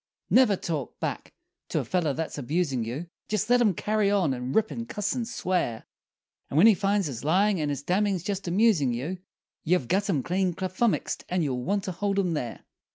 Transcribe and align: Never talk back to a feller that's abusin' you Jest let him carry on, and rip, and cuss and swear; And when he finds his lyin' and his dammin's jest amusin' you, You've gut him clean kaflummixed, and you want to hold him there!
Never 0.31 0.55
talk 0.55 0.99
back 0.99 1.31
to 1.69 1.77
a 1.79 1.85
feller 1.85 2.11
that's 2.11 2.39
abusin' 2.39 2.83
you 2.83 3.05
Jest 3.29 3.51
let 3.51 3.61
him 3.61 3.75
carry 3.75 4.09
on, 4.09 4.33
and 4.33 4.55
rip, 4.55 4.71
and 4.71 4.89
cuss 4.89 5.13
and 5.13 5.27
swear; 5.27 5.85
And 6.49 6.57
when 6.57 6.65
he 6.65 6.73
finds 6.73 7.05
his 7.05 7.23
lyin' 7.23 7.59
and 7.59 7.69
his 7.69 7.83
dammin's 7.83 8.23
jest 8.23 8.47
amusin' 8.47 8.93
you, 8.95 9.19
You've 9.63 9.87
gut 9.87 10.09
him 10.09 10.23
clean 10.23 10.55
kaflummixed, 10.55 11.23
and 11.29 11.43
you 11.43 11.53
want 11.53 11.83
to 11.83 11.91
hold 11.91 12.17
him 12.17 12.33
there! 12.33 12.61